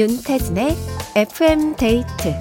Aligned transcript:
윤태진의 0.00 0.76
FM 1.14 1.76
데이트 1.76 2.34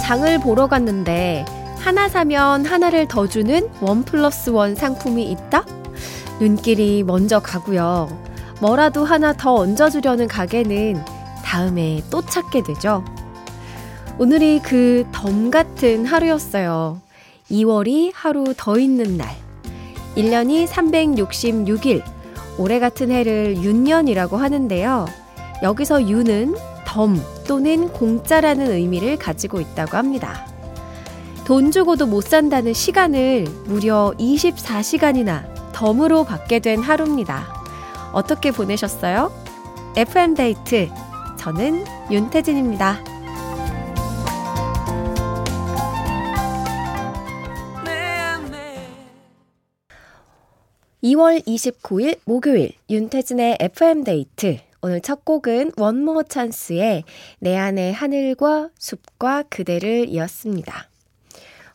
장을 0.00 0.38
보러 0.38 0.68
갔는데 0.68 1.44
하나 1.80 2.08
사면 2.08 2.64
하나를 2.64 3.08
더 3.08 3.28
주는 3.28 3.68
원 3.82 4.04
플러스 4.04 4.48
원 4.48 4.74
상품이 4.74 5.30
있다? 5.32 5.66
눈길이 6.40 7.02
먼저 7.02 7.40
가고요. 7.40 8.08
뭐라도 8.62 9.04
하나 9.04 9.34
더 9.34 9.54
얹어주려는 9.54 10.28
가게는 10.28 11.17
다음에 11.48 12.02
또 12.10 12.20
찾게 12.20 12.62
되죠. 12.62 13.02
오늘이 14.18 14.60
그 14.60 15.06
덤 15.12 15.50
같은 15.50 16.04
하루였어요. 16.04 17.00
2월이 17.50 18.12
하루 18.14 18.52
더 18.54 18.78
있는 18.78 19.16
날. 19.16 19.34
1년이 20.14 20.66
366일. 20.66 22.02
올해 22.58 22.78
같은 22.78 23.10
해를 23.10 23.56
윤년이라고 23.56 24.36
하는데요. 24.36 25.06
여기서 25.62 26.06
윤은 26.08 26.54
덤 26.84 27.18
또는 27.46 27.88
공짜라는 27.94 28.70
의미를 28.70 29.16
가지고 29.16 29.60
있다고 29.60 29.96
합니다. 29.96 30.46
돈 31.46 31.70
주고도 31.70 32.06
못 32.06 32.24
산다는 32.24 32.74
시간을 32.74 33.46
무려 33.64 34.12
24시간이나 34.18 35.72
덤으로 35.72 36.24
받게 36.24 36.58
된 36.58 36.82
하루입니다. 36.82 37.46
어떻게 38.12 38.50
보내셨어요? 38.50 39.32
FM데이트. 39.96 41.07
저는 41.48 41.82
윤태진입니다. 42.10 43.02
2월 51.02 51.42
29일 51.46 52.18
목요일 52.26 52.72
윤태진의 52.90 53.56
FM데이트. 53.60 54.58
오늘 54.82 55.00
첫 55.00 55.24
곡은 55.24 55.72
원모 55.78 56.24
찬스의 56.24 57.04
내 57.38 57.56
안의 57.56 57.94
하늘과 57.94 58.68
숲과 58.78 59.44
그대를 59.44 60.06
이었습니다. 60.10 60.90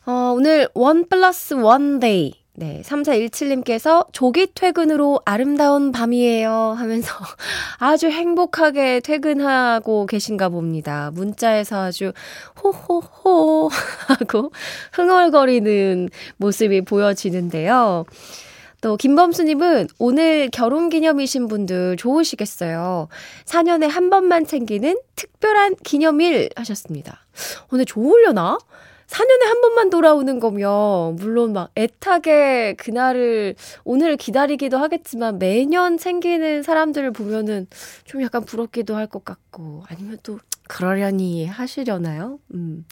어, 0.06 0.34
오늘 0.36 0.68
one 0.74 1.08
plus 1.08 1.54
one 1.54 1.98
day 1.98 2.43
네, 2.56 2.82
3417님께서 2.84 4.06
조기 4.12 4.46
퇴근으로 4.54 5.20
아름다운 5.24 5.90
밤이에요 5.90 6.74
하면서 6.78 7.12
아주 7.78 8.08
행복하게 8.08 9.00
퇴근하고 9.00 10.06
계신가 10.06 10.50
봅니다. 10.50 11.10
문자에서 11.14 11.82
아주 11.82 12.12
호호호 12.62 13.70
하고 14.06 14.52
흥얼거리는 14.92 16.08
모습이 16.36 16.82
보여지는데요. 16.82 18.04
또 18.80 18.96
김범수님은 18.98 19.88
오늘 19.98 20.48
결혼 20.52 20.90
기념이신 20.90 21.48
분들 21.48 21.96
좋으시겠어요. 21.96 23.08
4년에 23.46 23.88
한 23.88 24.10
번만 24.10 24.46
챙기는 24.46 24.96
특별한 25.16 25.76
기념일 25.82 26.50
하셨습니다. 26.54 27.24
오늘 27.72 27.84
좋으려나? 27.84 28.58
4년에 29.06 29.44
한 29.46 29.60
번만 29.60 29.90
돌아오는 29.90 30.40
거면, 30.40 31.16
물론 31.16 31.52
막 31.52 31.70
애타게 31.76 32.74
그날을, 32.78 33.54
오늘 33.84 34.16
기다리기도 34.16 34.78
하겠지만, 34.78 35.38
매년 35.38 35.98
챙기는 35.98 36.62
사람들을 36.62 37.10
보면은 37.12 37.66
좀 38.04 38.22
약간 38.22 38.44
부럽기도 38.44 38.96
할 38.96 39.06
것 39.06 39.24
같고, 39.24 39.84
아니면 39.88 40.18
또, 40.22 40.38
그러려니 40.66 41.46
하시려나요? 41.46 42.38
음. 42.54 42.86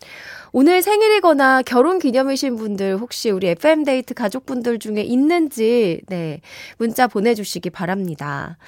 오늘 0.53 0.83
생일이거나 0.83 1.63
결혼 1.63 1.99
기념이신 1.99 2.57
분들 2.57 2.99
혹시 2.99 3.31
우리 3.31 3.49
FM데이트 3.49 4.13
가족분들 4.13 4.79
중에 4.79 5.01
있는지, 5.03 6.03
네, 6.09 6.43
문자 6.77 7.07
보내주시기 7.07 7.71
바랍니다. 7.71 8.59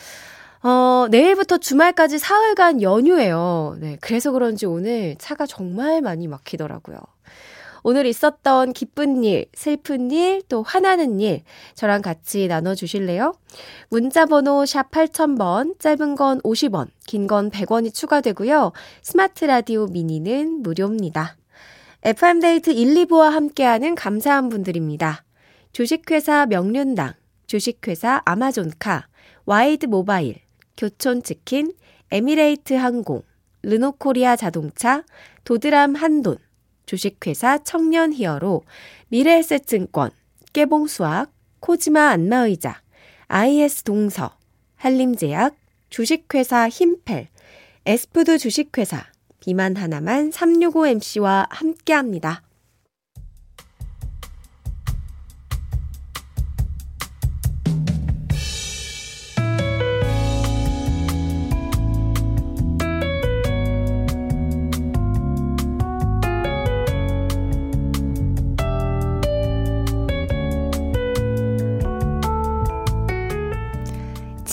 어, 0.63 1.07
내일부터 1.11 1.59
주말까지 1.59 2.19
사흘간 2.19 2.81
연휴예요. 2.81 3.77
네, 3.79 3.99
그래서 4.01 4.33
그런지 4.33 4.65
오늘 4.65 5.15
차가 5.19 5.45
정말 5.45 6.01
많이 6.01 6.27
막히더라고요. 6.27 6.97
오늘 7.87 8.07
있었던 8.07 8.73
기쁜 8.73 9.23
일, 9.25 9.45
슬픈 9.55 10.11
일, 10.11 10.41
또 10.49 10.63
화나는 10.63 11.21
일, 11.21 11.43
저랑 11.75 12.01
같이 12.01 12.49
나눠 12.49 12.75
주실래요? 12.75 13.35
문자 13.91 14.25
번호 14.25 14.65
샵 14.65 14.91
8000번, 14.91 15.79
짧은 15.79 16.15
건 16.17 16.41
50원, 16.41 16.89
긴 17.07 17.27
건 17.27 17.51
100원이 17.51 17.93
추가되고요. 17.93 18.73
스마트 19.03 19.45
라디오 19.45 19.87
미니는 19.87 20.63
무료입니다. 20.63 21.37
FM데이트 22.03 22.71
1, 22.71 22.95
2부와 23.05 23.29
함께하는 23.29 23.95
감사한 23.95 24.49
분들입니다. 24.49 25.23
주식회사 25.73 26.47
명륜당, 26.47 27.13
주식회사 27.47 28.23
아마존카, 28.25 29.09
와이드 29.45 29.87
모바일, 29.87 30.37
교촌치킨, 30.79 31.75
에미레이트 32.11 32.73
항공, 32.73 33.21
르노코리아 33.63 34.37
자동차, 34.37 35.05
도드람 35.45 35.97
한돈, 35.97 36.39
주식회사 36.87 37.59
청년 37.65 38.13
히어로, 38.13 38.63
미래에셋증권, 39.09 40.11
깨봉수학, 40.53 41.33
코지마 41.61 42.11
안마의자, 42.11 42.81
IS 43.29 43.83
동서, 43.83 44.37
한림제약, 44.77 45.57
주식회사 45.91 46.69
힘펠, 46.69 47.29
에스푸드 47.87 48.39
주식회사, 48.39 49.07
비만 49.41 49.77
하나만 49.77 50.31
365MC와 50.31 51.47
함께합니다. 51.51 52.44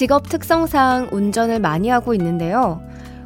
직업 0.02 0.30
특성상 0.30 1.10
운전을 1.12 1.60
많이 1.60 1.88
하고 1.90 2.16
있는데요. 2.16 2.82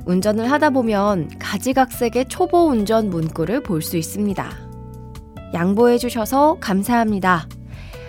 운전을 0.06 0.52
하다 0.52 0.72
보면 0.72 1.30
가지각색의 1.40 2.26
초보 2.28 2.68
운전 2.68 3.10
문구를 3.10 3.64
볼 3.64 3.82
수 3.82 3.96
있습니다. 3.96 4.46
양보해 5.54 5.98
주셔서 5.98 6.58
감사합니다. 6.60 7.48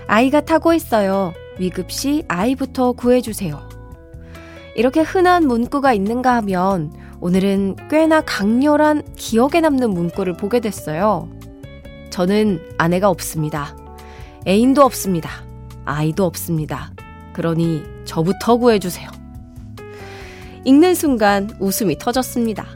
아이가 0.09 0.41
타고 0.41 0.75
있어요. 0.75 1.33
위급시 1.61 2.25
아이부터 2.27 2.95
구해주세요. 2.95 3.69
이렇게 4.75 5.03
흔한 5.03 5.47
문구가 5.47 5.93
있는가 5.93 6.35
하면 6.35 6.93
오늘은 7.21 7.77
꽤나 7.89 8.21
강렬한 8.23 9.05
기억에 9.15 9.61
남는 9.61 9.91
문구를 9.91 10.37
보게 10.37 10.59
됐어요. 10.59 11.29
저는 12.11 12.61
아내가 12.79 13.11
없습니다. 13.11 13.77
애인도 14.45 14.83
없습니다. 14.83 15.31
아이도 15.85 16.25
없습니다. 16.25 16.91
그러니 17.33 17.96
저부터 18.07 18.57
구해주세요. 18.57 19.09
읽는 20.65 20.95
순간 20.95 21.51
웃음이 21.61 21.99
터졌습니다. 21.99 22.67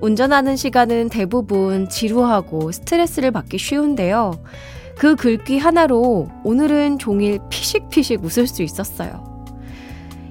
운전하는 0.00 0.56
시간은 0.56 1.08
대부분 1.08 1.88
지루하고 1.88 2.70
스트레스를 2.70 3.32
받기 3.32 3.58
쉬운데요. 3.58 4.32
그 4.96 5.16
글귀 5.16 5.58
하나로 5.58 6.28
오늘은 6.44 6.98
종일 6.98 7.40
피식피식 7.50 8.24
웃을 8.24 8.46
수 8.46 8.62
있었어요. 8.62 9.28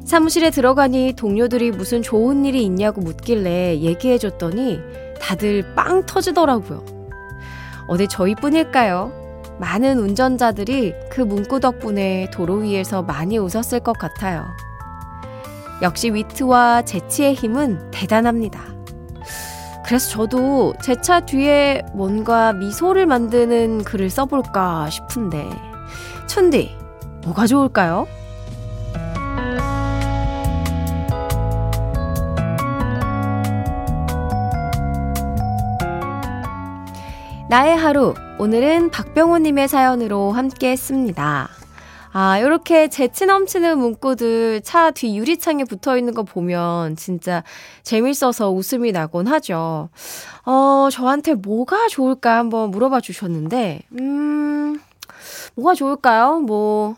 사무실에 0.06 0.52
들어가니 0.52 1.14
동료들이 1.18 1.72
무슨 1.72 2.02
좋은 2.02 2.46
일이 2.46 2.64
있냐고 2.64 3.02
묻길래 3.02 3.80
얘기해줬더니 3.80 4.80
다들 5.20 5.76
빵 5.76 6.06
터지더라고요. 6.06 6.86
어디 7.88 8.08
저희뿐일까요? 8.08 9.27
많은 9.60 10.00
운전자들이 10.00 10.94
그 11.10 11.22
문구 11.22 11.60
덕분에 11.60 12.30
도로 12.32 12.56
위에서 12.58 13.02
많이 13.02 13.38
웃었을 13.38 13.80
것 13.80 13.98
같아요. 13.98 14.46
역시 15.82 16.12
위트와 16.14 16.84
재치의 16.84 17.34
힘은 17.36 17.92
대단합니다. 17.92 18.62
그래서 19.86 20.10
저도 20.10 20.74
제 20.82 20.96
차 20.96 21.22
뒤에 21.22 21.82
뭔가 21.94 22.52
미소를 22.54 23.06
만드는 23.06 23.84
글을 23.84 24.10
써볼까 24.10 24.90
싶은데, 24.90 25.48
춘디, 26.28 26.76
뭐가 27.24 27.48
좋을까요? 27.48 28.06
나의 37.50 37.78
하루, 37.78 38.14
오늘은 38.40 38.92
박병호님의 38.92 39.68
사연으로 39.68 40.32
함께 40.32 40.72
했습니다. 40.72 41.50
아, 42.14 42.38
이렇게 42.40 42.88
재치 42.88 43.26
넘치는 43.26 43.78
문구들 43.80 44.62
차 44.62 44.92
뒤 44.92 45.18
유리창에 45.18 45.64
붙어 45.66 45.98
있는 45.98 46.14
거 46.14 46.24
보면 46.24 46.96
진짜 46.96 47.44
재밌어서 47.84 48.52
웃음이 48.52 48.92
나곤 48.92 49.28
하죠. 49.28 49.90
어, 50.46 50.90
저한테 50.92 51.34
뭐가 51.34 51.88
좋을까 51.90 52.38
한번 52.38 52.72
물어봐 52.72 53.02
주셨는데, 53.02 53.82
음, 54.00 54.80
뭐가 55.56 55.74
좋을까요? 55.74 56.40
뭐, 56.40 56.96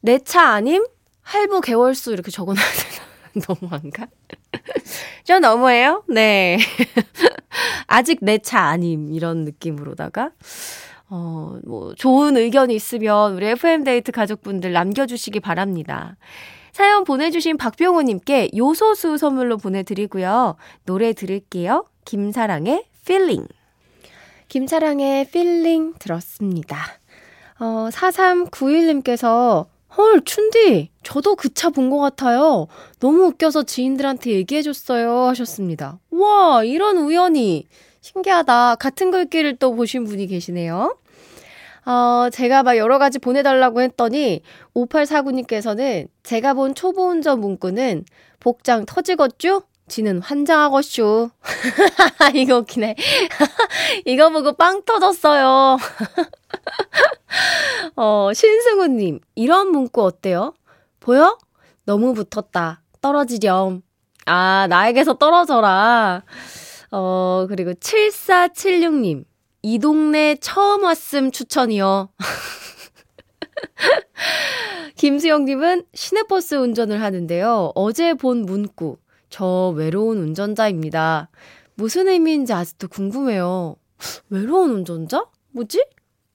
내 0.00 0.18
차 0.18 0.42
아님? 0.42 0.84
할부 1.22 1.60
개월수 1.60 2.12
이렇게 2.12 2.30
되나? 2.30 2.89
너무한가? 3.48 4.06
저 5.24 5.38
너무해요? 5.38 6.02
네. 6.08 6.58
아직 7.86 8.18
내 8.22 8.38
차 8.38 8.60
아님. 8.60 9.12
이런 9.12 9.44
느낌으로다가. 9.44 10.30
어, 11.08 11.58
뭐, 11.64 11.94
좋은 11.94 12.36
의견이 12.36 12.74
있으면 12.74 13.34
우리 13.34 13.46
FM데이트 13.46 14.12
가족분들 14.12 14.72
남겨주시기 14.72 15.40
바랍니다. 15.40 16.16
사연 16.72 17.02
보내주신 17.04 17.56
박병호님께 17.56 18.50
요소수 18.56 19.18
선물로 19.18 19.56
보내드리고요. 19.58 20.56
노래 20.86 21.12
들을게요. 21.12 21.86
김사랑의 22.04 22.84
Feeling. 23.02 23.48
김사랑의 24.48 25.22
Feeling 25.22 25.98
들었습니다. 25.98 26.76
어, 27.58 27.88
4391님께서 27.90 29.66
헐, 29.96 30.22
춘디, 30.24 30.90
저도 31.02 31.34
그 31.36 31.48
차 31.52 31.70
본 31.70 31.90
것 31.90 31.98
같아요. 31.98 32.68
너무 33.00 33.24
웃겨서 33.26 33.64
지인들한테 33.64 34.30
얘기해줬어요. 34.32 35.26
하셨습니다. 35.28 35.98
와, 36.10 36.62
이런 36.64 36.98
우연이. 36.98 37.66
신기하다. 38.00 38.76
같은 38.76 39.10
글귀를 39.10 39.56
또 39.56 39.74
보신 39.74 40.04
분이 40.04 40.26
계시네요. 40.28 40.96
어, 41.86 42.28
제가 42.32 42.62
막 42.62 42.76
여러 42.76 42.98
가지 42.98 43.18
보내달라고 43.18 43.80
했더니, 43.82 44.42
5849님께서는 44.74 46.06
제가 46.22 46.54
본 46.54 46.74
초보 46.74 47.08
운전 47.08 47.40
문구는 47.40 48.04
복장 48.38 48.86
터지겠죠? 48.86 49.62
지는 49.88 50.20
환장하겠슈. 50.22 51.30
이거 52.34 52.58
웃기네. 52.58 52.94
이거 54.06 54.30
보고 54.30 54.52
빵 54.52 54.82
터졌어요. 54.84 55.78
어, 57.96 58.30
신승우님, 58.32 59.20
이런 59.34 59.70
문구 59.70 60.02
어때요? 60.02 60.54
보여? 61.00 61.38
너무 61.84 62.14
붙었다. 62.14 62.82
떨어지렴. 63.00 63.82
아, 64.26 64.66
나에게서 64.68 65.14
떨어져라. 65.14 66.22
어, 66.92 67.46
그리고 67.48 67.72
7476님, 67.72 69.24
이 69.62 69.78
동네 69.78 70.36
처음 70.40 70.84
왔음 70.84 71.30
추천이요. 71.30 72.10
김수영님은 74.96 75.84
시내버스 75.94 76.56
운전을 76.56 77.00
하는데요. 77.00 77.72
어제 77.74 78.14
본 78.14 78.42
문구. 78.42 78.98
저 79.30 79.72
외로운 79.76 80.18
운전자입니다. 80.18 81.30
무슨 81.74 82.08
의미인지 82.08 82.52
아직도 82.52 82.88
궁금해요. 82.88 83.76
외로운 84.28 84.70
운전자? 84.70 85.24
뭐지? 85.52 85.84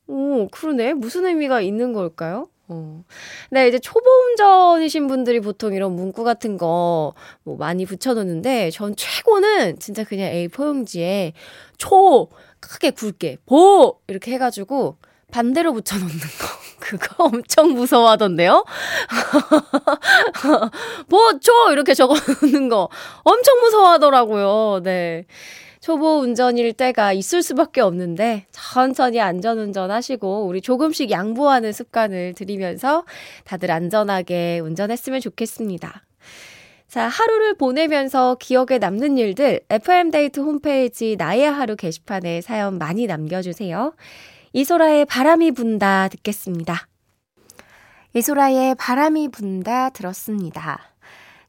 오, 0.07 0.47
그러네. 0.49 0.93
무슨 0.93 1.25
의미가 1.25 1.61
있는 1.61 1.93
걸까요? 1.93 2.47
어. 2.67 3.03
네, 3.51 3.67
이제 3.67 3.79
초보 3.79 3.99
운전이신 4.29 5.07
분들이 5.07 5.39
보통 5.39 5.73
이런 5.73 5.93
문구 5.95 6.23
같은 6.23 6.57
거 6.57 7.13
뭐 7.43 7.57
많이 7.57 7.85
붙여놓는데, 7.85 8.71
전 8.71 8.95
최고는 8.95 9.79
진짜 9.79 10.03
그냥 10.03 10.31
A4 10.31 10.65
용지에 10.67 11.33
초, 11.77 12.29
크게 12.59 12.91
굵게, 12.91 13.37
보! 13.45 13.99
이렇게 14.07 14.31
해가지고 14.33 14.97
반대로 15.31 15.73
붙여놓는 15.73 16.11
거. 16.11 16.65
그거 16.79 17.23
엄청 17.25 17.73
무서워하던데요? 17.73 18.63
보초! 21.09 21.71
이렇게 21.71 21.93
적어놓는 21.93 22.69
거 22.69 22.89
엄청 23.23 23.59
무서워하더라고요. 23.61 24.81
네. 24.83 25.25
초보 25.85 26.17
운전일 26.17 26.73
때가 26.73 27.13
있을 27.13 27.43
수밖에 27.43 27.79
없는데 27.79 28.47
천천히 28.49 29.21
안전 29.21 29.59
운전 29.59 29.91
하시고 29.91 30.47
우리 30.47 30.59
조금씩 30.59 31.11
양보하는 31.11 31.73
습관을 31.73 32.33
들이면서 32.33 33.05
다들 33.43 33.69
안전하게 33.69 34.61
운전했으면 34.63 35.19
좋겠습니다. 35.21 36.03
자, 36.87 37.07
하루를 37.07 37.53
보내면서 37.53 38.35
기억에 38.39 38.79
남는 38.79 39.19
일들 39.19 39.61
FM데이트 39.69 40.39
홈페이지 40.39 41.17
나의 41.19 41.51
하루 41.51 41.75
게시판에 41.75 42.41
사연 42.41 42.79
많이 42.79 43.05
남겨주세요. 43.05 43.93
이소라의 44.53 45.05
바람이 45.05 45.51
분다 45.51 46.07
듣겠습니다. 46.07 46.88
이소라의 48.15 48.73
바람이 48.73 49.27
분다 49.27 49.91
들었습니다. 49.91 50.79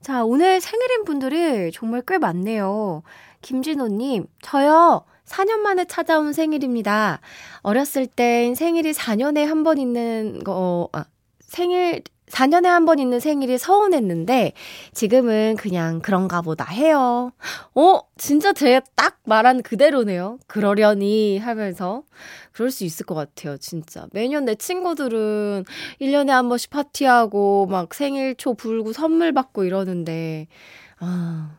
자, 0.03 0.25
오늘 0.25 0.61
생일인 0.61 1.05
분들이 1.05 1.73
정말 1.73 2.03
꽤 2.07 2.19
많네요. 2.19 3.03
김진호님, 3.51 4.27
저요. 4.43 5.05
4년 5.25 5.59
만에 5.59 5.85
찾아온 5.85 6.33
생일입니다. 6.33 7.21
어렸을 7.63 8.09
땐 8.09 8.57
생일이 8.57 8.91
4년에 8.91 9.45
한 9.45 9.63
번 9.63 9.79
있는 9.79 10.43
거, 10.43 10.89
아, 10.93 11.05
생일, 11.39 12.03
4년에 12.27 12.65
한 12.65 12.85
번 12.87 12.99
있는 12.99 13.21
생일이 13.21 13.57
서운했는데, 13.57 14.53
지금은 14.95 15.55
그냥 15.61 16.01
그런가 16.01 16.43
보다 16.43 16.65
해요. 16.65 17.31
어? 17.77 18.01
진짜 18.19 18.53
제가 18.53 18.81
딱 18.97 19.19
말한 19.27 19.63
그대로네요. 19.63 20.39
그러려니 20.49 21.39
하면서. 21.39 22.03
그럴 22.51 22.73
수 22.73 22.83
있을 22.83 23.07
것 23.07 23.15
같아요, 23.15 23.59
진짜. 23.59 24.09
매년 24.13 24.45
내 24.45 24.57
친구들은 24.57 25.65
1년에 26.01 26.31
한 26.31 26.49
번씩 26.49 26.71
파티하고, 26.71 27.67
막 27.71 27.95
생일 27.95 28.35
초 28.35 28.55
불고 28.55 28.93
선물 28.93 29.33
받고 29.33 29.63
이러는데, 29.63 30.49
아, 30.99 31.59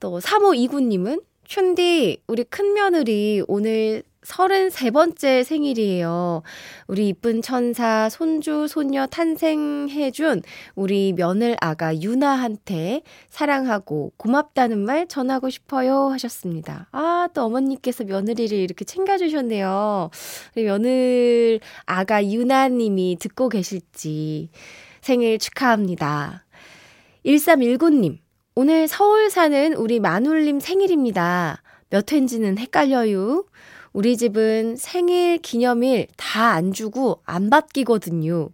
또 0.00 0.18
3호2구님은 0.20 1.22
춘디, 1.44 2.22
우리 2.26 2.44
큰며느리 2.44 3.42
오늘 3.46 4.02
33번째 4.26 5.44
생일이에요. 5.44 6.42
우리 6.88 7.08
이쁜 7.08 7.40
천사, 7.42 8.08
손주, 8.08 8.66
손녀 8.68 9.06
탄생해준 9.06 10.42
우리 10.74 11.12
며느 11.12 11.54
아가 11.60 12.00
유나한테 12.00 13.02
사랑하고 13.28 14.12
고맙다는 14.16 14.78
말 14.78 15.06
전하고 15.06 15.48
싶어요 15.50 16.08
하셨습니다. 16.08 16.88
아, 16.90 17.28
또 17.32 17.42
어머니께서 17.44 18.02
며느리를 18.04 18.56
이렇게 18.56 18.84
챙겨주셨네요. 18.84 20.10
우리 20.56 20.64
며느 20.64 21.58
아가 21.84 22.24
유나님이 22.26 23.18
듣고 23.20 23.48
계실지 23.48 24.50
생일 25.00 25.38
축하합니다. 25.38 26.44
1319님, 27.24 28.18
오늘 28.58 28.88
서울 28.88 29.28
사는 29.30 29.74
우리 29.74 30.00
마눌님 30.00 30.60
생일입니다. 30.60 31.62
몇 31.90 32.10
회인지는 32.10 32.56
헷갈려요. 32.58 33.44
우리 33.92 34.16
집은 34.16 34.76
생일 34.76 35.36
기념일 35.38 36.06
다 36.16 36.52
안 36.52 36.72
주고 36.72 37.20
안 37.26 37.50
받기거든요. 37.50 38.48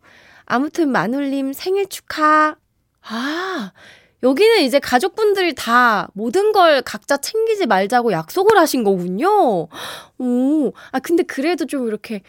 아무튼 0.45 0.89
마눌님 0.91 1.53
생일 1.53 1.87
축하. 1.89 2.57
아, 3.03 3.73
여기는 4.25 4.63
이제 4.63 4.81
가족분들이 4.81 5.55
다 5.55 6.09
모든 6.15 6.51
걸 6.51 6.83
각자 6.83 7.17
챙기지 7.17 7.67
말자고 7.67 8.11
약속을 8.11 8.59
하신 8.59 8.83
거군요. 8.83 9.69
오, 10.19 10.73
아, 10.91 10.99
근데 10.99 11.23
그래도 11.23 11.65
좀 11.67 11.87
이렇게, 11.87 12.23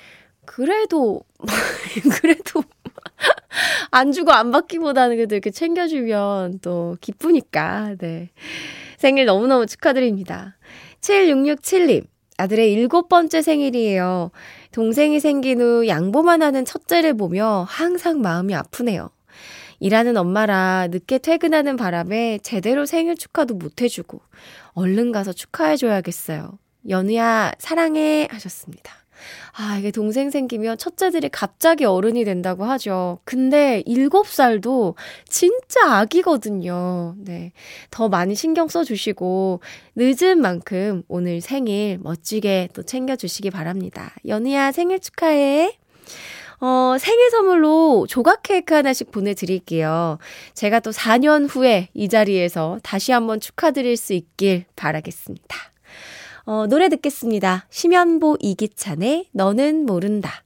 그래도, 0.46 1.22
그래도 2.22 2.64
안 3.92 4.12
주고 4.12 4.32
안 4.32 4.52
받기보다는 4.52 5.16
그래도 5.16 5.36
이렇게 5.36 5.52
챙겨주면 5.52 6.60
또 6.62 6.98
기쁘니까, 7.02 7.96
네. 8.00 8.30
생일 8.98 9.26
너무너무 9.26 9.66
축하드립니다. 9.66 10.58
7667님, 11.02 12.06
아들의 12.38 12.72
일곱 12.72 13.10
번째 13.10 13.42
생일이에요. 13.42 14.32
동생이 14.72 15.20
생긴 15.20 15.62
후 15.62 15.88
양보만 15.88 16.42
하는 16.42 16.66
첫째를 16.66 17.14
보며 17.14 17.66
항상 17.68 18.22
마음이 18.22 18.56
아프네요. 18.56 19.10
일하는 19.80 20.16
엄마라 20.16 20.88
늦게 20.90 21.18
퇴근하는 21.18 21.76
바람에 21.76 22.40
제대로 22.42 22.86
생일 22.86 23.16
축하도 23.18 23.56
못 23.56 23.82
해주고 23.82 24.22
얼른 24.74 25.12
가서 25.12 25.34
축하해줘야겠어요. 25.34 26.58
연우야, 26.90 27.52
사랑해. 27.60 28.28
하셨습니다. 28.32 29.03
아, 29.54 29.78
이게 29.78 29.92
동생 29.92 30.30
생기면 30.30 30.78
첫째들이 30.78 31.30
갑자기 31.30 31.86
어른이 31.86 32.26
된다고 32.26 32.64
하죠. 32.66 33.20
근데 33.26 33.84
7살도 33.88 34.96
진짜 35.28 35.80
아기거든요. 35.86 37.16
네. 37.18 37.52
더 37.92 38.10
많이 38.10 38.36
신경 38.36 38.68
써주시고, 38.68 39.62
늦은 39.96 40.40
만큼 40.40 41.04
오늘 41.08 41.42
생일 41.42 42.00
멋지게 42.02 42.70
또 42.74 42.84
챙겨주시기 42.84 43.52
바랍니다. 43.52 44.14
연우야, 44.26 44.72
생일 44.72 45.00
축하해. 45.00 45.78
어, 46.66 46.96
생일 46.98 47.30
선물로 47.30 48.06
조각 48.08 48.42
케이크 48.44 48.74
하나씩 48.74 49.12
보내드릴게요. 49.12 50.18
제가 50.54 50.80
또 50.80 50.92
4년 50.92 51.46
후에 51.50 51.90
이 51.94 52.08
자리에서 52.08 52.80
다시 52.84 53.12
한번 53.12 53.42
축하드릴 53.42 53.98
수 53.98 54.14
있길 54.14 54.64
바라겠습니다. 54.78 55.73
어, 56.46 56.68
노래 56.68 56.90
듣겠습니다. 56.90 57.68
심연보 57.70 58.38
이기찬의 58.40 59.30
너는 59.32 59.86
모른다. 59.86 60.44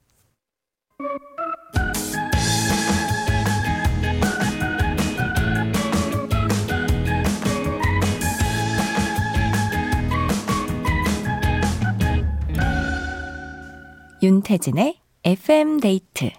윤태진의 14.21 14.99
FM 15.23 15.79
데이트 15.79 16.31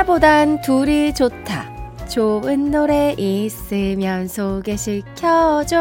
하나보단 0.00 0.62
둘이 0.62 1.12
좋다. 1.12 1.68
좋은 2.08 2.70
노래 2.70 3.14
있으면 3.18 4.28
소개시켜줘. 4.28 5.76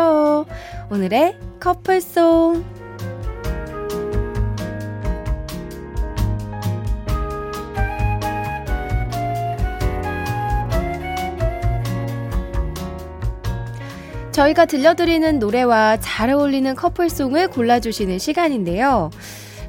오늘의 0.91 1.37
커플송. 1.61 2.65
저희가 14.31 14.65
들려드리는 14.65 15.39
노래와 15.39 15.95
잘 16.01 16.29
어울리는 16.31 16.75
커플송을 16.75 17.47
골라주시는 17.47 18.19
시간인데요. 18.19 19.11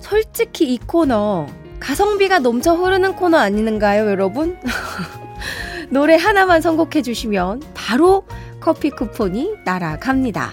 솔직히 0.00 0.74
이 0.74 0.78
코너 0.78 1.46
가성비가 1.80 2.38
넘쳐 2.40 2.74
흐르는 2.74 3.14
코너 3.16 3.38
아니는가요, 3.38 4.08
여러분? 4.08 4.58
노래 5.90 6.16
하나만 6.16 6.60
선곡해 6.60 7.02
주시면 7.02 7.62
바로 7.74 8.24
커피 8.60 8.90
쿠폰이 8.90 9.54
날아갑니다. 9.64 10.52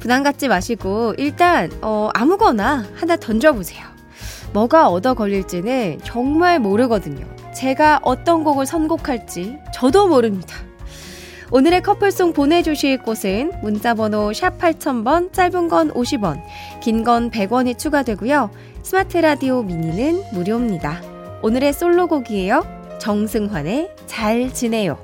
부담 0.00 0.22
갖지 0.22 0.48
마시고 0.48 1.14
일단 1.16 1.70
어, 1.80 2.10
아무거나 2.12 2.84
하나 2.94 3.16
던져보세요. 3.16 3.84
뭐가 4.52 4.88
얻어 4.88 5.14
걸릴지는 5.14 6.00
정말 6.04 6.58
모르거든요. 6.58 7.24
제가 7.54 8.00
어떤 8.02 8.44
곡을 8.44 8.66
선곡할지 8.66 9.56
저도 9.72 10.08
모릅니다. 10.08 10.56
오늘의 11.52 11.82
커플송 11.82 12.32
보내주실 12.32 12.98
곳은 12.98 13.52
문자번호 13.62 14.32
샵 14.32 14.58
8000번, 14.58 15.32
짧은 15.32 15.68
건 15.68 15.92
50원, 15.92 16.42
긴 16.80 17.04
건 17.04 17.30
100원이 17.30 17.78
추가되고요. 17.78 18.50
스마트 18.86 19.16
라디오 19.16 19.64
미니는 19.64 20.22
무료입니다. 20.32 21.02
오늘의 21.42 21.72
솔로곡이에요. 21.72 22.62
정승환의 23.00 23.90
잘 24.06 24.54
지내요. 24.54 24.96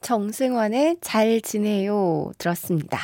정승환의 0.00 0.96
잘 1.02 1.42
지내요 1.42 2.32
들었습니다. 2.38 2.98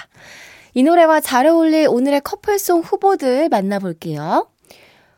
이 0.73 0.83
노래와 0.83 1.21
잘 1.21 1.47
어울릴 1.47 1.87
오늘의 1.87 2.23
커플송 2.23 2.81
후보들 2.81 3.51
만나볼게요. 3.51 4.49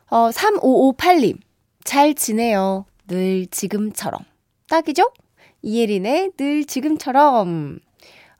어, 0.09 0.29
3558님, 0.31 1.37
잘 1.85 2.13
지내요. 2.13 2.83
늘 3.07 3.47
지금처럼. 3.47 4.19
딱이죠? 4.67 5.13
이예린의 5.61 6.31
늘 6.35 6.65
지금처럼. 6.65 7.79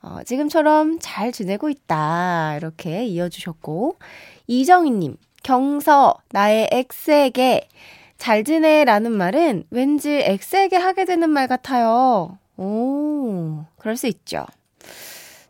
어, 0.02 0.20
지금처럼 0.26 0.98
잘 1.02 1.32
지내고 1.32 1.70
있다. 1.70 2.56
이렇게 2.58 3.06
이어주셨고. 3.06 3.98
이정희님, 4.48 5.18
경서, 5.44 6.16
나의 6.30 6.70
X에게 6.72 7.68
잘 8.18 8.44
지내 8.44 8.86
라는 8.86 9.12
말은 9.12 9.66
왠지 9.72 10.12
X에게 10.12 10.78
하게 10.78 11.06
되는 11.06 11.30
말 11.30 11.48
같아요. 11.48 12.38
오, 12.58 13.64
그럴 13.78 13.96
수 13.98 14.08
있죠. 14.08 14.46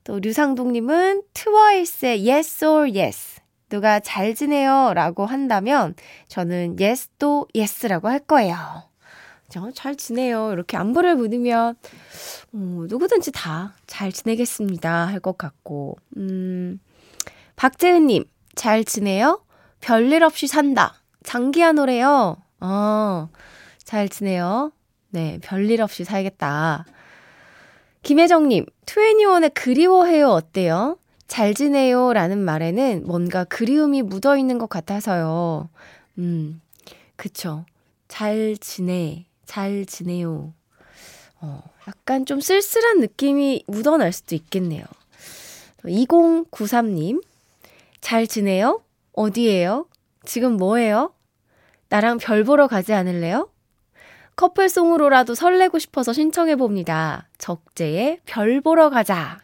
또 0.04 0.20
류상동님은 0.20 1.24
트와이스의 1.34 2.28
Yes 2.30 2.66
or 2.66 2.92
Yes. 2.92 3.40
누가 3.70 4.00
잘 4.00 4.34
지내요 4.34 4.94
라고 4.96 5.26
한다면 5.28 5.94
저는 6.28 6.78
Yes 6.80 7.10
또 7.20 7.48
Yes라고 7.54 8.08
할 8.08 8.20
거예요. 8.20 8.89
잘 9.74 9.96
지내요. 9.96 10.52
이렇게 10.54 10.78
안부를 10.78 11.16
묻으면, 11.16 11.76
어, 12.54 12.58
누구든지 12.88 13.32
다 13.32 13.74
잘 13.88 14.12
지내겠습니다. 14.12 15.08
할 15.08 15.20
것 15.20 15.38
같고, 15.38 15.98
음, 16.18 16.80
박재은 17.56 18.08
님, 18.08 18.26
잘 18.56 18.84
지내요? 18.84 19.44
별일 19.82 20.24
없이 20.24 20.48
산다. 20.48 20.96
장기하 21.24 21.72
노래요. 21.74 22.38
어, 22.60 23.30
잘 23.84 24.08
지내요? 24.10 24.72
네, 25.10 25.40
별일 25.42 25.82
없이 25.82 26.04
살겠다. 26.04 26.86
김혜정님, 28.04 28.66
트웬티원의 28.86 29.50
그리워해요 29.52 30.30
어때요? 30.30 30.98
잘 31.28 31.54
지내요 31.54 32.14
라는 32.14 32.40
말에는 32.40 33.04
뭔가 33.06 33.44
그리움이 33.44 34.02
묻어 34.04 34.38
있는 34.38 34.58
것 34.58 34.70
같아서요. 34.70 35.70
음, 36.18 36.62
그쵸. 37.16 37.66
잘 38.08 38.56
지내. 38.60 39.26
잘 39.50 39.84
지내요. 39.88 40.54
어, 41.42 41.64
약간 41.88 42.24
좀 42.28 42.40
쓸쓸한 42.40 43.00
느낌이 43.00 43.64
묻어날 43.66 44.14
수도 44.14 44.36
있겠네요. 44.36 44.84
2093님, 45.84 47.24
잘 48.00 48.28
지내요? 48.28 48.84
어디에요? 49.14 49.88
지금 50.24 50.56
뭐해요? 50.56 51.16
나랑 51.90 52.20
별 52.20 52.44
보러 52.44 52.68
가지 52.68 52.94
않을래요? 52.94 53.50
커플송으로라도 54.36 55.34
설레고 55.34 55.80
싶어서 55.80 56.14
신청해봅니다. 56.14 57.28
적재의 57.40 58.20
별 58.26 58.62
보러 58.62 58.92
가자. 58.92 59.40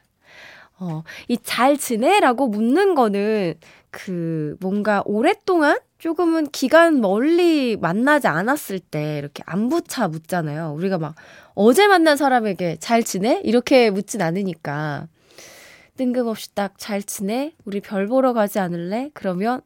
어, 0.78 1.02
이 1.30 1.38
잘 1.38 1.78
지내 1.78 2.20
라고 2.20 2.48
묻는 2.48 2.94
거는 2.94 3.56
그 3.90 4.56
뭔가 4.62 5.02
오랫동안 5.06 5.80
조금은 6.06 6.52
기간 6.52 7.02
멀리 7.02 7.78
만나지 7.78 8.28
않았을 8.28 8.78
때 8.78 9.18
이렇게 9.18 9.42
안부차 9.48 10.08
묻잖아요. 10.08 10.76
우리가 10.76 11.00
막 11.00 11.16
어제 11.56 11.88
만난 11.88 12.16
사람에게 12.16 12.78
잘 12.80 13.02
지내? 13.02 13.42
이렇게 13.44 13.90
묻진 13.90 14.22
않으니까. 14.22 15.08
뜬금없이 15.98 16.54
딱 16.54 16.76
잘 16.78 17.02
지내? 17.02 17.56
우리 17.66 17.82
별 17.82 18.06
보러 18.06 18.34
가지 18.34 18.60
않을래? 18.60 19.10
그러면 19.16 19.62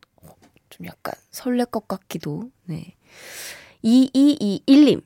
좀 0.69 0.85
약간 0.85 1.13
설렐 1.31 1.65
것 1.65 1.89
같기도. 1.89 2.49
네. 2.63 2.95
2221님. 3.83 5.01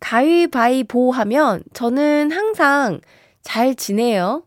가위바위보 0.00 1.10
하면 1.10 1.62
저는 1.72 2.32
항상 2.32 3.00
잘 3.40 3.74
지내요. 3.74 4.44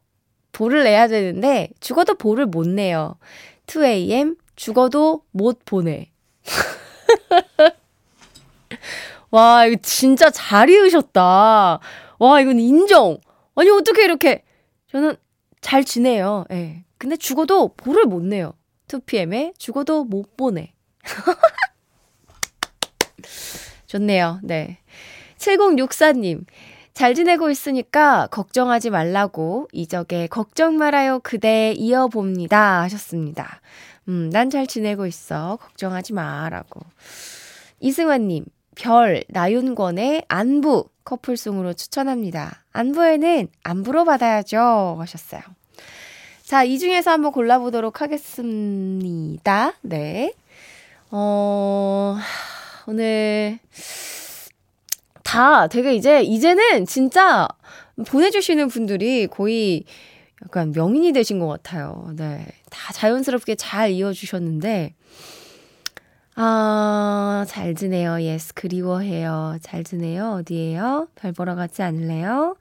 볼을 0.52 0.84
내야 0.84 1.08
되는데 1.08 1.72
죽어도 1.80 2.14
볼을 2.14 2.46
못 2.46 2.68
내요. 2.68 3.18
2am 3.66 4.38
죽어도 4.56 5.24
못 5.32 5.66
보내. 5.66 6.12
와, 9.32 9.66
이거 9.66 9.80
진짜 9.82 10.30
잘 10.30 10.70
이으셨다. 10.70 11.80
와, 12.20 12.42
이건 12.42 12.60
인정. 12.60 13.18
아니, 13.56 13.70
어떻게 13.70 14.04
이렇게. 14.04 14.44
저는 14.92 15.16
잘 15.62 15.84
지내요. 15.84 16.46
예. 16.52 16.56
네. 16.56 16.86
근데 16.98 17.16
죽어도 17.16 17.74
볼을 17.76 18.06
못 18.06 18.24
내요. 18.24 18.54
2pm에 18.88 19.58
죽어도 19.58 20.04
못 20.04 20.36
보내. 20.36 20.74
좋네요. 23.88 24.40
네. 24.44 24.80
7064님. 25.38 26.46
잘 27.00 27.16
지내고 27.16 27.50
있으니까 27.50 28.28
걱정하지 28.28 28.90
말라고 28.90 29.70
이적에 29.72 30.28
걱정 30.28 30.76
말아요 30.76 31.22
그대 31.22 31.72
이어봅니다 31.72 32.82
하셨습니다. 32.82 33.62
음, 34.10 34.30
난 34.32 34.50
잘 34.50 34.68
지내고 34.68 35.06
있어. 35.06 35.58
걱정하지 35.62 36.12
마. 36.12 36.50
라고. 36.50 36.82
이승환님, 37.80 38.44
별, 38.76 39.24
나윤권의 39.30 40.26
안부 40.28 40.90
커플송으로 41.06 41.72
추천합니다. 41.74 42.64
안부에는 42.74 43.48
안부로 43.64 44.04
받아야죠. 44.04 44.98
하셨어요. 45.00 45.42
자, 46.44 46.66
이 46.66 46.80
중에서 46.80 47.12
한번 47.12 47.32
골라보도록 47.32 48.02
하겠습니다. 48.02 49.72
네. 49.84 50.34
어, 51.12 52.18
오늘 52.88 53.58
다 55.30 55.68
되게 55.68 55.94
이제, 55.94 56.24
이제는 56.24 56.86
진짜 56.88 57.48
보내주시는 58.08 58.68
분들이 58.68 59.28
거의 59.28 59.84
약간 60.44 60.72
명인이 60.72 61.12
되신 61.14 61.38
것 61.38 61.48
같아요. 61.48 62.10
네. 62.16 62.48
다 62.72 62.92
자연스럽게 62.94 63.54
잘 63.54 63.92
이어주셨는데, 63.92 64.96
아, 66.36 67.46
잘 67.48 67.76
지내요. 67.76 68.24
yes, 68.24 68.56
그리워해요. 68.56 69.58
잘 69.62 69.84
지내요. 69.84 70.40
어디에요? 70.40 71.10
별 71.14 71.32
보러 71.34 71.54
가지 71.54 71.84
않을래요? 71.84 72.56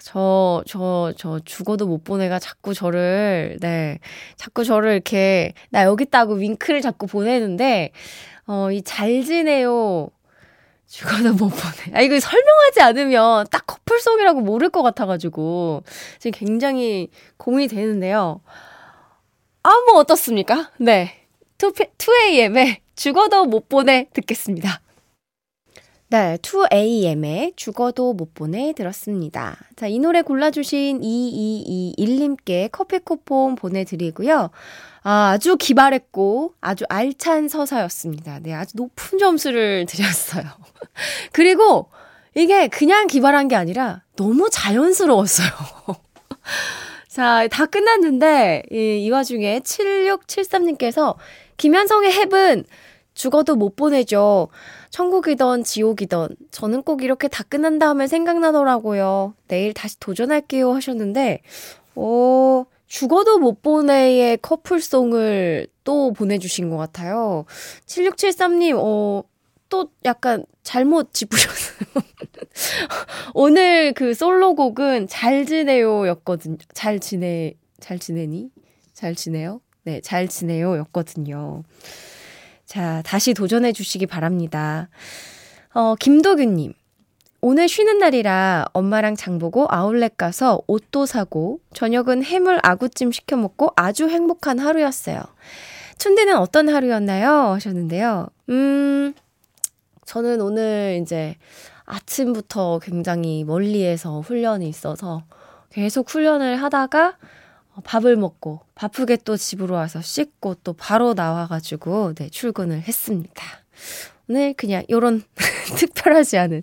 저, 0.00 0.62
저, 0.66 1.12
저 1.18 1.40
죽어도 1.44 1.86
못 1.86 2.04
보내가 2.04 2.38
자꾸 2.38 2.72
저를, 2.72 3.58
네. 3.60 3.98
자꾸 4.36 4.64
저를 4.64 4.92
이렇게, 4.92 5.52
나 5.68 5.82
여기 5.84 6.04
있다고 6.04 6.34
윙크를 6.34 6.80
자꾸 6.80 7.06
보내는데, 7.06 7.90
어, 8.46 8.70
이 8.70 8.80
잘 8.82 9.22
지내요. 9.24 10.08
죽어도 10.88 11.32
못 11.34 11.48
보내. 11.48 11.96
아, 11.96 12.00
이거 12.00 12.18
설명하지 12.18 12.80
않으면 12.80 13.46
딱 13.50 13.66
커플송이라고 13.66 14.40
모를 14.40 14.70
것 14.70 14.82
같아가지고, 14.82 15.82
지금 16.18 16.38
굉장히 16.38 17.08
고민이 17.36 17.68
되는데요. 17.68 18.40
아, 19.62 19.70
뭐 19.86 19.98
어떻습니까? 20.00 20.70
네. 20.78 21.26
2, 21.58 21.72
2AM의 21.72 22.78
죽어도 22.94 23.46
못 23.46 23.68
보내 23.68 24.08
듣겠습니다. 24.12 24.80
네, 26.08 26.38
2AM의 26.40 27.56
죽어도 27.56 28.12
못 28.12 28.32
보내 28.32 28.72
들었습니다. 28.72 29.56
자, 29.74 29.88
이 29.88 29.98
노래 29.98 30.22
골라주신 30.22 31.00
2221님께 31.00 32.68
커피 32.70 33.00
쿠폰 33.00 33.56
보내드리고요. 33.56 34.50
아, 35.08 35.30
아주 35.30 35.56
기발했고 35.56 36.54
아주 36.60 36.84
알찬 36.88 37.46
서사였습니다. 37.46 38.40
네, 38.42 38.52
아주 38.52 38.76
높은 38.76 39.20
점수를 39.20 39.86
드렸어요. 39.86 40.42
그리고 41.30 41.86
이게 42.34 42.66
그냥 42.66 43.06
기발한 43.06 43.46
게 43.46 43.54
아니라 43.54 44.02
너무 44.16 44.48
자연스러웠어요. 44.50 45.46
자, 47.06 47.46
다 47.46 47.66
끝났는데 47.66 48.64
이, 48.72 49.04
이 49.04 49.10
와중에 49.10 49.60
7673님께서 49.60 51.14
김현성의 51.56 52.10
햅은 52.10 52.64
죽어도 53.14 53.54
못 53.54 53.76
보내죠. 53.76 54.48
천국이던 54.90 55.62
지옥이던 55.62 56.34
저는 56.50 56.82
꼭 56.82 57.04
이렇게 57.04 57.28
다 57.28 57.44
끝난 57.48 57.78
다음에 57.78 58.08
생각나더라고요. 58.08 59.34
내일 59.46 59.72
다시 59.72 60.00
도전할게요 60.00 60.72
하셨는데 60.72 61.42
어, 61.94 62.64
죽어도 62.86 63.38
못 63.38 63.62
보내의 63.62 64.38
커플송을 64.38 65.66
또 65.84 66.12
보내주신 66.12 66.70
것 66.70 66.76
같아요. 66.76 67.44
7673님, 67.86 68.76
어, 68.78 69.22
또 69.68 69.90
약간 70.04 70.44
잘못 70.62 71.12
짚으셨어요. 71.12 71.78
오늘 73.34 73.92
그 73.92 74.14
솔로곡은 74.14 75.08
잘 75.08 75.46
지내요 75.46 76.06
였거든요. 76.08 76.56
잘 76.72 77.00
지내, 77.00 77.54
잘 77.80 77.98
지내니? 77.98 78.50
잘 78.92 79.14
지내요? 79.14 79.60
네, 79.84 80.00
잘 80.00 80.28
지내요 80.28 80.76
였거든요. 80.78 81.62
자, 82.64 83.02
다시 83.02 83.34
도전해 83.34 83.72
주시기 83.72 84.06
바랍니다. 84.06 84.88
어, 85.74 85.94
김도균님. 85.96 86.72
오늘 87.48 87.68
쉬는 87.68 87.98
날이라 87.98 88.64
엄마랑 88.72 89.14
장 89.14 89.38
보고 89.38 89.68
아울렛 89.70 90.16
가서 90.16 90.62
옷도 90.66 91.06
사고 91.06 91.60
저녁은 91.74 92.24
해물 92.24 92.58
아구찜 92.60 93.12
시켜 93.12 93.36
먹고 93.36 93.70
아주 93.76 94.08
행복한 94.08 94.58
하루였어요. 94.58 95.22
춘디는 95.96 96.38
어떤 96.38 96.68
하루였나요? 96.68 97.30
하셨는데요. 97.52 98.26
음, 98.48 99.14
저는 100.04 100.40
오늘 100.40 100.98
이제 101.00 101.36
아침부터 101.84 102.80
굉장히 102.82 103.44
멀리에서 103.44 104.18
훈련이 104.18 104.68
있어서 104.68 105.22
계속 105.70 106.10
훈련을 106.10 106.60
하다가 106.60 107.16
밥을 107.84 108.16
먹고 108.16 108.62
바쁘게 108.74 109.18
또 109.18 109.36
집으로 109.36 109.76
와서 109.76 110.02
씻고 110.02 110.56
또 110.64 110.72
바로 110.72 111.14
나와가지고 111.14 112.14
네, 112.14 112.28
출근을 112.28 112.80
했습니다. 112.80 113.44
오늘 114.28 114.54
그냥 114.54 114.82
요런 114.90 115.22
특별하지 115.78 116.38
않은 116.38 116.62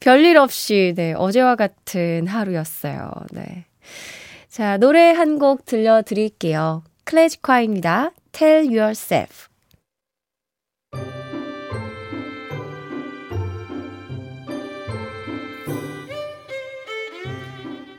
별일 0.00 0.36
없이 0.36 0.92
네, 0.96 1.12
어제와 1.14 1.56
같은 1.56 2.26
하루였어요. 2.26 3.10
네. 3.32 3.64
자, 4.48 4.76
노래 4.78 5.10
한 5.12 5.38
곡 5.38 5.64
들려 5.64 6.02
드릴게요. 6.02 6.82
클래식화입니다. 7.04 8.10
Tell 8.32 8.66
Yourself. 8.66 9.48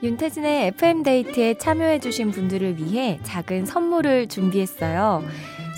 윤태진의 0.02 0.68
FM데이트에 0.68 1.56
참여해주신 1.56 2.32
분들을 2.32 2.78
위해 2.78 3.20
작은 3.24 3.66
선물을 3.66 4.28
준비했어요. 4.28 5.24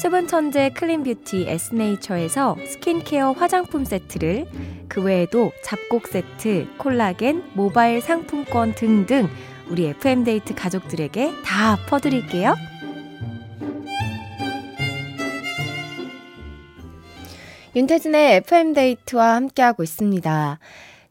수분 0.01 0.25
천재 0.25 0.71
클린 0.71 1.03
뷰티 1.03 1.45
에스네이처에서 1.47 2.57
스킨케어 2.65 3.33
화장품 3.33 3.85
세트를 3.85 4.47
그 4.87 4.99
외에도 4.99 5.51
잡곡 5.63 6.07
세트, 6.07 6.65
콜라겐, 6.79 7.51
모바일 7.53 8.01
상품권 8.01 8.73
등등 8.73 9.29
우리 9.69 9.85
FM데이트 9.85 10.55
가족들에게 10.55 11.33
다 11.45 11.77
퍼드릴게요. 11.87 12.55
윤태진의 17.75 18.37
FM데이트와 18.37 19.35
함께하고 19.35 19.83
있습니다. 19.83 20.57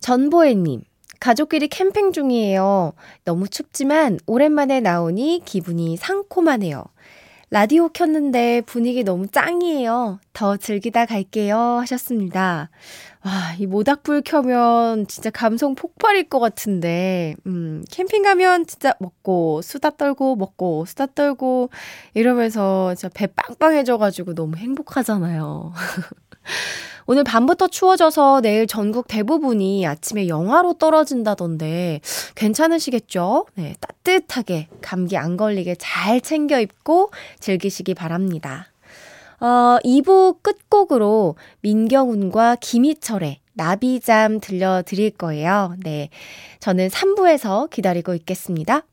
전보혜님, 0.01 0.83
가족끼리 1.21 1.69
캠핑 1.69 2.11
중이에요. 2.11 2.95
너무 3.25 3.47
춥지만 3.47 4.19
오랜만에 4.27 4.81
나오니 4.81 5.43
기분이 5.45 5.97
상콤하네요. 5.97 6.83
라디오 7.53 7.89
켰는데 7.89 8.61
분위기 8.61 9.03
너무 9.03 9.27
짱이에요. 9.27 10.21
더 10.33 10.57
즐기다 10.57 11.05
갈게요. 11.07 11.59
하셨습니다. 11.81 12.71
와, 13.25 13.55
이 13.59 13.67
모닥불 13.67 14.23
켜면 14.23 15.09
진짜 15.09 15.31
감성 15.31 15.75
폭발일 15.75 16.29
것 16.29 16.39
같은데, 16.39 17.35
음, 17.47 17.83
캠핑 17.91 18.23
가면 18.23 18.67
진짜 18.67 18.95
먹고, 19.01 19.63
수다 19.63 19.91
떨고, 19.91 20.37
먹고, 20.37 20.85
수다 20.87 21.07
떨고, 21.07 21.71
이러면서 22.15 22.95
진짜 22.95 23.11
배 23.13 23.27
빵빵해져가지고 23.27 24.35
너무 24.37 24.57
행복하잖아요. 24.57 25.73
오늘 27.13 27.25
밤부터 27.25 27.67
추워져서 27.67 28.41
내일 28.41 28.69
전국 28.69 29.09
대부분이 29.09 29.85
아침에 29.85 30.29
영하로 30.29 30.75
떨어진다던데 30.75 32.03
괜찮으시겠죠? 32.37 33.47
네, 33.57 33.75
따뜻하게 33.81 34.69
감기 34.81 35.17
안 35.17 35.37
걸리게 35.37 35.75
잘 35.77 36.21
챙겨 36.21 36.61
입고 36.61 37.11
즐기시기 37.41 37.95
바랍니다. 37.95 38.69
어, 39.41 39.81
2부 39.83 40.41
끝곡으로 40.41 41.35
민경훈과 41.63 42.55
김희철의 42.61 43.41
나비잠 43.55 44.39
들려드릴 44.39 45.11
거예요. 45.11 45.75
네. 45.83 46.11
저는 46.61 46.87
3부에서 46.91 47.69
기다리고 47.71 48.15
있겠습니다. 48.15 48.85